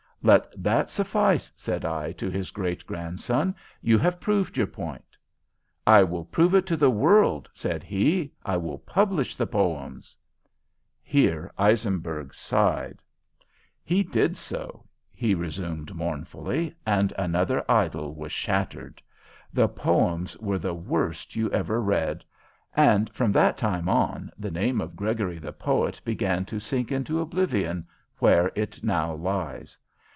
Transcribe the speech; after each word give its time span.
"'Let 0.23 0.51
that 0.61 0.91
suffice,' 0.91 1.51
said 1.55 1.83
I 1.83 2.11
to 2.11 2.29
his 2.29 2.51
great 2.51 2.85
grandson. 2.85 3.55
'You 3.81 3.97
have 3.97 4.19
proved 4.21 4.55
your 4.55 4.67
point.' 4.67 5.17
"'I 5.87 6.03
will 6.03 6.25
prove 6.25 6.53
it 6.53 6.67
to 6.67 6.77
the 6.77 6.91
world,' 6.91 7.49
said 7.55 7.81
he. 7.81 8.31
'I 8.45 8.57
will 8.57 8.77
publish 8.77 9.35
the 9.35 9.47
poems.'" 9.47 10.15
Here 11.01 11.51
Eisenberg 11.57 12.35
sighed. 12.35 13.01
"He 13.83 14.03
did 14.03 14.37
so," 14.37 14.85
he 15.11 15.33
resumed 15.33 15.95
mournfully, 15.95 16.75
"and 16.85 17.11
another 17.17 17.65
idol 17.67 18.13
was 18.13 18.31
shattered. 18.31 19.01
The 19.51 19.67
poems 19.67 20.37
were 20.37 20.59
the 20.59 20.75
worst 20.75 21.35
you 21.35 21.49
ever 21.49 21.81
read, 21.81 22.23
and 22.75 23.09
from 23.09 23.31
that 23.31 23.57
time 23.57 23.89
on 23.89 24.29
the 24.37 24.51
name 24.51 24.81
of 24.81 24.95
Gregory 24.95 25.39
the 25.39 25.51
poet 25.51 25.99
began 26.05 26.45
to 26.45 26.59
sink 26.59 26.91
into 26.91 27.19
oblivion, 27.21 27.87
where 28.19 28.51
it 28.53 28.83
now 28.83 29.15
lies. 29.15 29.79